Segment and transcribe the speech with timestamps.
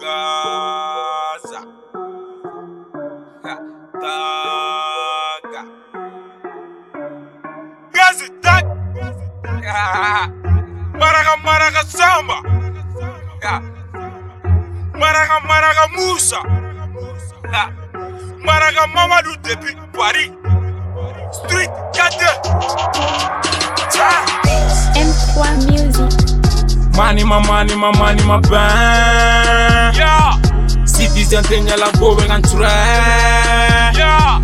[0.00, 1.60] Gaza.
[3.42, 5.62] Gaga.
[11.00, 12.36] Maraga maraga samba.
[15.00, 16.40] Maraga maraga Musa.
[18.44, 20.30] Maraga Mamadou depuis Paris.
[21.32, 22.06] Street 4.
[24.96, 25.36] M3
[25.70, 26.12] Music.
[26.96, 29.35] Money, my money, my money, my bank.
[31.26, 32.42] Citizen te ɲɛla ko bɛ kan
[33.98, 34.40] yeah.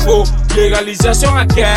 [0.00, 0.24] Fo
[0.56, 1.68] légalisation ka kɛ.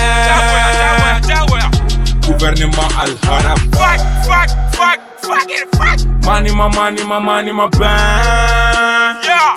[2.26, 6.00] Gouvernement al-haram Fuck, fuck, fuck, fuck it, fuck.
[6.26, 9.56] Mani ma mani ma mani ma ben Yeah,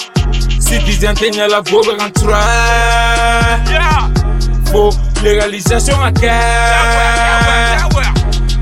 [0.58, 2.10] Citizen te ɲɛla ko bɛ kan
[3.70, 4.10] yeah.
[4.72, 4.90] Fo
[5.22, 6.34] légalisation ka kɛ.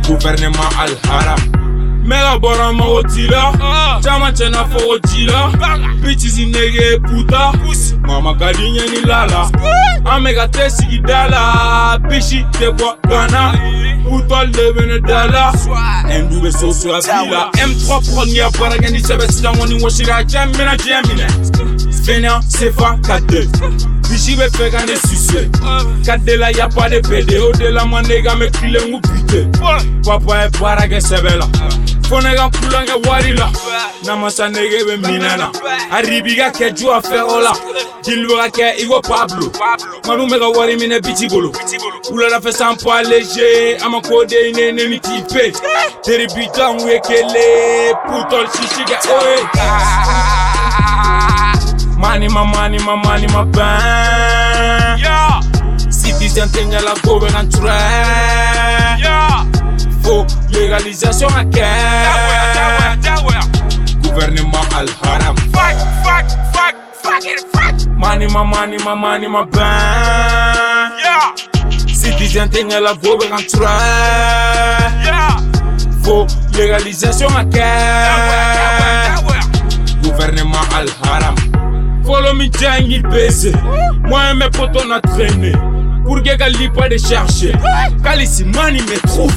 [0.06, 1.65] Gouvernement al-haram
[2.06, 3.52] Mɛ ka bɔra mago t'i la.
[4.02, 5.50] Caman cɛna fɔgo t'i la.
[6.02, 7.52] Bitches nege puta.
[8.06, 9.50] Mama ka di ɲɛ ni lala
[10.06, 15.52] An bɛ ka te sigida la Bisi tɛ bɔ de bɛ ne da la
[16.06, 20.22] Ɛndu bɛ so so a bi la M3 premier baarakɛ ni sɛbɛ sisan kɔni wɔsira
[20.22, 21.26] cɛ mina diɲɛ minɛ
[22.06, 23.46] Fɛnɛ sefa ka de
[24.08, 25.50] Bisi bɛ fɛ ka ne suce
[26.06, 27.50] Ka de la y'a pas de PD O.
[27.52, 29.50] De la ma nega mɛ kilen ku bite
[30.04, 31.46] Papa ye baara kɛ sɛbɛ la
[32.08, 33.50] Fo ne ka kulonkɛ wari la
[34.04, 35.50] Namasa nege bɛ minɛ na.
[35.90, 37.52] A ribi ka kɛ ju a fɛ o la
[38.04, 39.50] Jili bɛ ka kɛ i ko Pablo.
[40.06, 41.50] Manu bɛ ka wari minɛ biti bolo
[42.10, 45.50] Wuladafɛ san pas léger A ma ko de ne ne ni k'i pe
[46.04, 49.42] Teri bitan ye kelen Putɔl sisi kɛ oye
[51.98, 54.98] Mani ma mani ma mani ma ben.
[55.00, 55.40] Yeah,
[55.90, 57.66] Citizen te ɲɛla ko bɛ kan ture
[59.02, 59.44] yeah.
[60.06, 61.66] Fo légalisation kɛ
[63.02, 63.40] jagoya.
[64.02, 65.34] Gouvernement al-haram.
[65.52, 67.74] Fuck, fuck, fuck, fuck it, fuck.
[67.96, 71.34] Mani ma mani ma mani ma ben Yeah,
[71.92, 73.66] Citizen te ɲɛla ko bɛ kan ture
[75.02, 75.36] yeah.
[76.04, 77.66] Fo légalisation kɛ
[79.10, 79.42] jagoya.
[80.04, 81.34] Gouvernement al-haram.
[82.04, 83.52] Follow me gang il baise
[84.04, 85.52] Moi et mes potes on a traîné
[86.06, 87.52] Pour que gali pas de chercher.
[88.02, 89.32] Kalisi money me trouve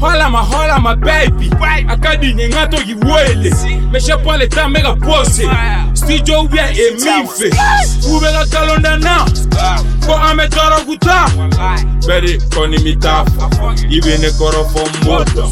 [0.00, 1.50] Hola ma hola ma baby.
[1.88, 3.50] Akadi nye ngato ki wele.
[3.90, 5.42] Me je pas le temps mega pose.
[5.94, 7.44] Studio bien et minfe
[8.04, 9.24] Ube ka kalonda na
[10.04, 11.24] Ko ame toro kuta
[12.06, 13.48] Beri koni mitafa
[13.88, 15.48] Ibe ne koro fo moto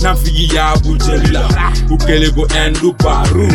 [0.00, 1.46] Na figi ya bujela.
[1.90, 3.46] Ukele go endu baru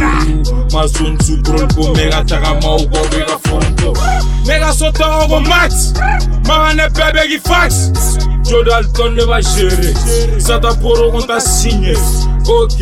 [0.71, 3.93] Masun sukrol ko mega taga mau go bega fonto
[4.47, 5.93] Mega soto ogo max.
[6.47, 7.91] Maga ne bebe gi fax.
[8.49, 9.93] Jodal ton ne va gérer.
[10.39, 11.95] Sata poro on t'a signé.
[12.47, 12.79] Ok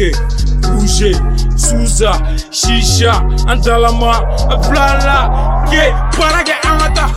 [0.62, 1.16] Bouger.
[1.58, 2.12] Souza
[2.52, 3.14] Shisha
[3.48, 4.20] Antalama
[4.68, 7.08] Plala Ke Para ke angata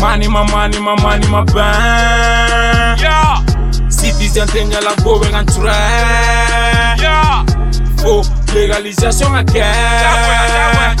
[0.00, 3.42] Mani ma mani ma mani ma ben Yeah,
[3.90, 5.74] Citizen te ɲɛla ko bɛ kan ture
[7.02, 7.44] yeah.
[8.00, 8.22] Fo
[8.54, 9.64] légalisation kɛ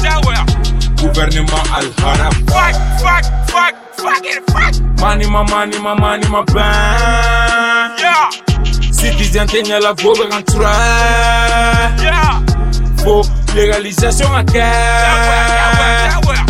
[0.02, 0.44] jagoya.
[1.00, 4.74] Gouvernement al-haram Fuck, fuck, fuck, fuck it, fuck.
[5.00, 5.94] Ma mani ma
[6.52, 8.28] ben Yeah,
[8.92, 10.72] Citizen bɛ kan ture
[12.04, 12.42] yeah.
[13.02, 13.22] Fo
[13.54, 14.66] légalisation kɛ
[16.12, 16.44] jagoya.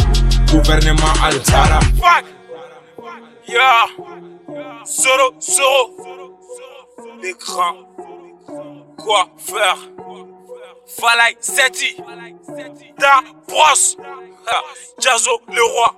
[0.50, 2.24] Gouvernement al-haram Fuck.
[3.46, 3.86] Yeah.
[4.84, 5.82] Soro, soro.
[7.22, 7.74] L'écran.
[8.96, 9.78] Quoi faire?
[10.98, 11.96] Falay Seti.
[12.98, 13.96] Da brosse.
[14.46, 14.62] Ah,
[14.98, 15.96] Jazo le roi.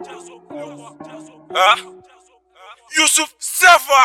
[1.54, 2.02] Hein?
[2.96, 4.04] Youssouf Sefa.